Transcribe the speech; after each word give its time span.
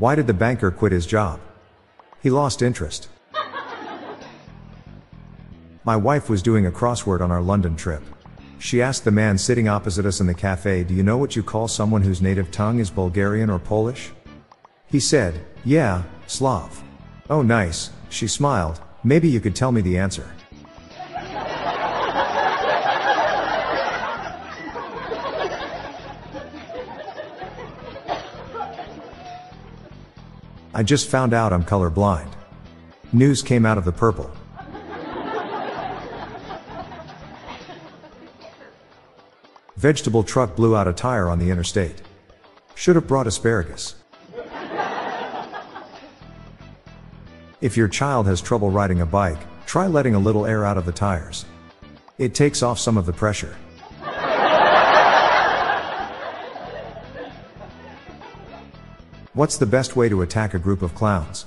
Why 0.00 0.14
did 0.14 0.26
the 0.26 0.32
banker 0.32 0.70
quit 0.70 0.92
his 0.92 1.04
job? 1.04 1.40
He 2.22 2.30
lost 2.30 2.62
interest. 2.62 3.08
My 5.84 5.94
wife 5.94 6.30
was 6.30 6.40
doing 6.40 6.64
a 6.64 6.70
crossword 6.70 7.20
on 7.20 7.30
our 7.30 7.42
London 7.42 7.76
trip. 7.76 8.02
She 8.58 8.80
asked 8.80 9.04
the 9.04 9.10
man 9.10 9.36
sitting 9.36 9.68
opposite 9.68 10.06
us 10.06 10.18
in 10.18 10.26
the 10.26 10.32
cafe, 10.32 10.84
Do 10.84 10.94
you 10.94 11.02
know 11.02 11.18
what 11.18 11.36
you 11.36 11.42
call 11.42 11.68
someone 11.68 12.00
whose 12.00 12.22
native 12.22 12.50
tongue 12.50 12.78
is 12.78 12.88
Bulgarian 12.88 13.50
or 13.50 13.58
Polish? 13.58 14.10
He 14.86 15.00
said, 15.00 15.38
Yeah, 15.66 16.04
Slav. 16.26 16.82
Oh, 17.28 17.42
nice, 17.42 17.90
she 18.08 18.26
smiled. 18.26 18.80
Maybe 19.04 19.28
you 19.28 19.38
could 19.38 19.54
tell 19.54 19.70
me 19.70 19.82
the 19.82 19.98
answer. 19.98 20.30
I 30.80 30.82
just 30.82 31.10
found 31.10 31.34
out 31.34 31.52
I'm 31.52 31.62
colorblind. 31.62 32.32
News 33.12 33.42
came 33.42 33.66
out 33.66 33.76
of 33.76 33.84
the 33.84 33.92
purple. 33.92 34.30
Vegetable 39.76 40.22
truck 40.24 40.56
blew 40.56 40.74
out 40.74 40.88
a 40.88 40.94
tire 40.94 41.28
on 41.28 41.38
the 41.38 41.50
interstate. 41.50 42.00
Should 42.76 42.96
have 42.96 43.06
brought 43.06 43.26
asparagus. 43.26 43.96
If 47.60 47.76
your 47.76 47.88
child 47.88 48.26
has 48.26 48.40
trouble 48.40 48.70
riding 48.70 49.02
a 49.02 49.06
bike, 49.06 49.66
try 49.66 49.86
letting 49.86 50.14
a 50.14 50.18
little 50.18 50.46
air 50.46 50.64
out 50.64 50.78
of 50.78 50.86
the 50.86 50.92
tires. 50.92 51.44
It 52.16 52.32
takes 52.32 52.62
off 52.62 52.78
some 52.78 52.96
of 52.96 53.04
the 53.04 53.12
pressure. 53.12 53.54
What's 59.32 59.58
the 59.58 59.66
best 59.66 59.94
way 59.94 60.08
to 60.08 60.22
attack 60.22 60.54
a 60.54 60.58
group 60.58 60.82
of 60.82 60.96
clowns? 60.96 61.46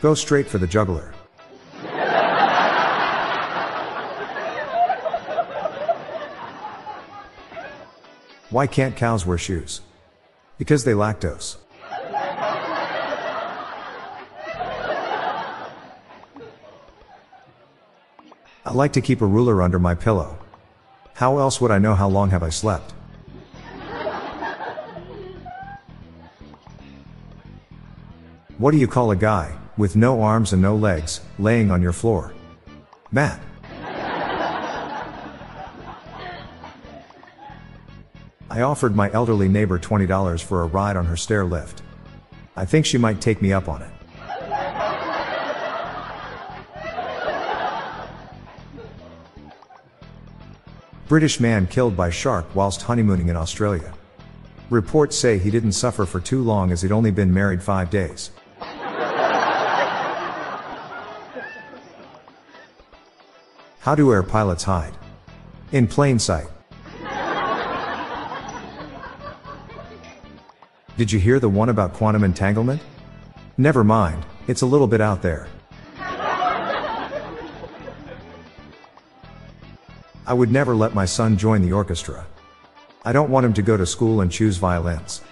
Go 0.00 0.14
straight 0.14 0.46
for 0.46 0.56
the 0.56 0.66
juggler. 0.66 1.12
Why 8.48 8.66
can't 8.66 8.96
cows 8.96 9.26
wear 9.26 9.36
shoes? 9.36 9.82
Because 10.56 10.84
they 10.84 10.92
lactose. 10.92 11.56
I 18.64 18.72
like 18.72 18.94
to 18.94 19.02
keep 19.02 19.20
a 19.20 19.26
ruler 19.26 19.60
under 19.60 19.78
my 19.78 19.94
pillow. 19.94 20.38
How 21.12 21.36
else 21.36 21.60
would 21.60 21.70
I 21.70 21.78
know 21.78 21.94
how 21.94 22.08
long 22.08 22.30
have 22.30 22.42
I 22.42 22.48
slept? 22.48 22.94
What 28.62 28.70
do 28.70 28.76
you 28.76 28.86
call 28.86 29.10
a 29.10 29.16
guy, 29.16 29.58
with 29.76 29.96
no 29.96 30.22
arms 30.22 30.52
and 30.52 30.62
no 30.62 30.76
legs, 30.76 31.20
laying 31.40 31.72
on 31.72 31.82
your 31.82 31.92
floor? 31.92 32.32
Matt. 33.10 33.42
I 38.48 38.60
offered 38.60 38.94
my 38.94 39.10
elderly 39.10 39.48
neighbor 39.48 39.80
$20 39.80 40.44
for 40.44 40.62
a 40.62 40.66
ride 40.66 40.96
on 40.96 41.06
her 41.06 41.16
stair 41.16 41.44
lift. 41.44 41.82
I 42.54 42.64
think 42.64 42.86
she 42.86 42.98
might 42.98 43.20
take 43.20 43.42
me 43.42 43.52
up 43.52 43.68
on 43.68 43.82
it. 43.82 43.90
British 51.08 51.40
man 51.40 51.66
killed 51.66 51.96
by 51.96 52.10
shark 52.10 52.46
whilst 52.54 52.82
honeymooning 52.82 53.26
in 53.26 53.34
Australia. 53.34 53.92
Reports 54.70 55.18
say 55.18 55.36
he 55.36 55.50
didn't 55.50 55.72
suffer 55.72 56.06
for 56.06 56.20
too 56.20 56.42
long 56.42 56.70
as 56.70 56.82
he'd 56.82 56.92
only 56.92 57.10
been 57.10 57.34
married 57.34 57.60
five 57.60 57.90
days. 57.90 58.30
How 63.82 63.96
do 63.96 64.12
air 64.12 64.22
pilots 64.22 64.62
hide? 64.62 64.96
In 65.72 65.88
plain 65.88 66.20
sight. 66.20 66.46
Did 70.96 71.10
you 71.10 71.18
hear 71.18 71.40
the 71.40 71.48
one 71.48 71.68
about 71.68 71.92
quantum 71.92 72.22
entanglement? 72.22 72.80
Never 73.58 73.82
mind, 73.82 74.24
it's 74.46 74.62
a 74.62 74.66
little 74.66 74.86
bit 74.86 75.00
out 75.00 75.20
there. 75.20 75.48
I 80.28 80.32
would 80.32 80.52
never 80.52 80.76
let 80.76 80.94
my 80.94 81.04
son 81.04 81.36
join 81.36 81.60
the 81.60 81.72
orchestra. 81.72 82.24
I 83.04 83.12
don't 83.12 83.30
want 83.30 83.44
him 83.44 83.52
to 83.54 83.62
go 83.62 83.76
to 83.76 83.84
school 83.84 84.20
and 84.20 84.30
choose 84.30 84.58
violins. 84.58 85.22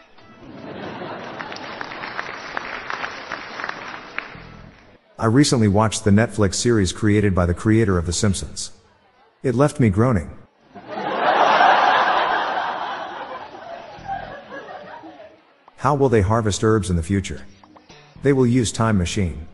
I 5.21 5.27
recently 5.27 5.69
watched 5.69 6.05
the 6.05 6.11
Netflix 6.11 6.55
series 6.55 6.93
created 6.93 7.35
by 7.35 7.45
the 7.45 7.53
creator 7.53 7.99
of 7.99 8.07
The 8.07 8.13
Simpsons. 8.13 8.71
It 9.43 9.55
left 9.55 9.79
me 9.79 9.91
groaning. 9.91 10.31
How 15.77 15.95
will 15.95 16.09
they 16.09 16.23
harvest 16.23 16.65
herbs 16.65 16.89
in 16.89 16.97
the 16.97 17.03
future? 17.03 17.43
They 18.23 18.33
will 18.33 18.47
use 18.47 18.73
time 18.73 18.97
machine. 18.97 19.47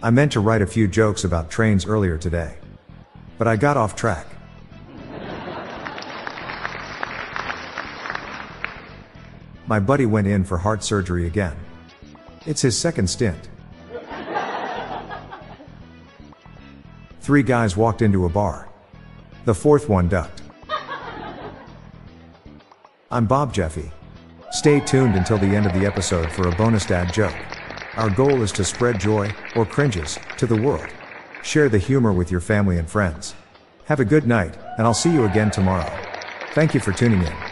I 0.00 0.10
meant 0.10 0.30
to 0.32 0.40
write 0.40 0.62
a 0.62 0.66
few 0.68 0.86
jokes 0.86 1.24
about 1.24 1.50
trains 1.50 1.84
earlier 1.84 2.16
today. 2.16 2.54
But 3.36 3.48
I 3.48 3.56
got 3.56 3.76
off 3.76 3.96
track. 3.96 4.28
My 9.66 9.80
buddy 9.80 10.06
went 10.06 10.28
in 10.28 10.44
for 10.44 10.58
heart 10.58 10.84
surgery 10.84 11.26
again. 11.26 11.56
It's 12.44 12.62
his 12.62 12.76
second 12.76 13.08
stint. 13.08 13.48
Three 17.20 17.42
guys 17.44 17.76
walked 17.76 18.02
into 18.02 18.26
a 18.26 18.28
bar. 18.28 18.68
The 19.44 19.54
fourth 19.54 19.88
one 19.88 20.08
ducked. 20.08 20.42
I'm 23.10 23.26
Bob 23.26 23.52
Jeffy. 23.52 23.92
Stay 24.50 24.80
tuned 24.80 25.14
until 25.14 25.38
the 25.38 25.54
end 25.54 25.66
of 25.66 25.72
the 25.72 25.86
episode 25.86 26.32
for 26.32 26.48
a 26.48 26.56
bonus 26.56 26.84
dad 26.84 27.12
joke. 27.12 27.36
Our 27.96 28.10
goal 28.10 28.42
is 28.42 28.50
to 28.52 28.64
spread 28.64 28.98
joy, 28.98 29.32
or 29.54 29.64
cringes, 29.64 30.18
to 30.38 30.46
the 30.46 30.60
world. 30.60 30.88
Share 31.42 31.68
the 31.68 31.78
humor 31.78 32.12
with 32.12 32.30
your 32.30 32.40
family 32.40 32.78
and 32.78 32.88
friends. 32.88 33.34
Have 33.84 34.00
a 34.00 34.04
good 34.04 34.26
night, 34.26 34.56
and 34.78 34.86
I'll 34.86 34.94
see 34.94 35.12
you 35.12 35.24
again 35.24 35.50
tomorrow. 35.50 35.90
Thank 36.54 36.74
you 36.74 36.80
for 36.80 36.92
tuning 36.92 37.22
in. 37.22 37.51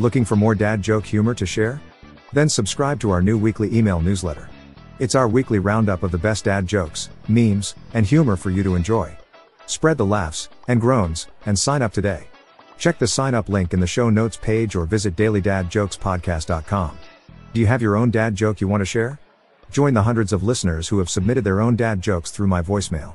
Looking 0.00 0.24
for 0.24 0.36
more 0.36 0.54
dad 0.54 0.80
joke 0.80 1.04
humor 1.04 1.34
to 1.34 1.44
share? 1.44 1.80
Then 2.32 2.48
subscribe 2.48 3.00
to 3.00 3.10
our 3.10 3.20
new 3.20 3.36
weekly 3.36 3.76
email 3.76 4.00
newsletter. 4.00 4.48
It's 5.00 5.16
our 5.16 5.26
weekly 5.26 5.58
roundup 5.58 6.04
of 6.04 6.12
the 6.12 6.18
best 6.18 6.44
dad 6.44 6.68
jokes, 6.68 7.10
memes, 7.26 7.74
and 7.94 8.06
humor 8.06 8.36
for 8.36 8.50
you 8.50 8.62
to 8.62 8.76
enjoy. 8.76 9.16
Spread 9.66 9.98
the 9.98 10.06
laughs 10.06 10.50
and 10.68 10.80
groans 10.80 11.26
and 11.46 11.58
sign 11.58 11.82
up 11.82 11.92
today. 11.92 12.28
Check 12.78 13.00
the 13.00 13.08
sign 13.08 13.34
up 13.34 13.48
link 13.48 13.74
in 13.74 13.80
the 13.80 13.88
show 13.88 14.08
notes 14.08 14.36
page 14.36 14.76
or 14.76 14.84
visit 14.84 15.16
dailydadjokespodcast.com. 15.16 16.98
Do 17.52 17.60
you 17.60 17.66
have 17.66 17.82
your 17.82 17.96
own 17.96 18.12
dad 18.12 18.36
joke 18.36 18.60
you 18.60 18.68
want 18.68 18.82
to 18.82 18.86
share? 18.86 19.18
Join 19.72 19.94
the 19.94 20.02
hundreds 20.04 20.32
of 20.32 20.44
listeners 20.44 20.86
who 20.86 21.00
have 21.00 21.10
submitted 21.10 21.42
their 21.42 21.60
own 21.60 21.74
dad 21.74 22.00
jokes 22.00 22.30
through 22.30 22.46
my 22.46 22.62
voicemail. 22.62 23.14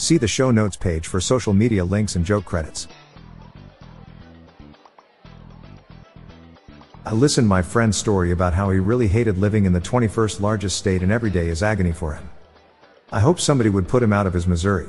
See 0.00 0.16
the 0.16 0.26
show 0.26 0.50
notes 0.50 0.78
page 0.78 1.06
for 1.06 1.20
social 1.20 1.52
media 1.52 1.84
links 1.84 2.16
and 2.16 2.24
joke 2.24 2.46
credits. 2.46 2.88
I 7.04 7.12
listened 7.12 7.46
my 7.46 7.60
friend's 7.60 7.98
story 7.98 8.30
about 8.30 8.54
how 8.54 8.70
he 8.70 8.78
really 8.78 9.08
hated 9.08 9.36
living 9.36 9.66
in 9.66 9.74
the 9.74 9.80
21st 9.80 10.40
largest 10.40 10.78
state 10.78 11.02
and 11.02 11.12
every 11.12 11.28
day 11.28 11.48
is 11.48 11.62
agony 11.62 11.92
for 11.92 12.14
him. 12.14 12.30
I 13.12 13.20
hope 13.20 13.38
somebody 13.38 13.68
would 13.68 13.88
put 13.88 14.02
him 14.02 14.10
out 14.10 14.26
of 14.26 14.32
his 14.32 14.46
Missouri. 14.46 14.88